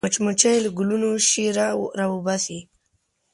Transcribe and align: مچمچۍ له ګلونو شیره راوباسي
مچمچۍ 0.05 0.57
له 0.65 0.69
ګلونو 0.77 1.09
شیره 1.29 1.67
راوباسي 1.99 2.59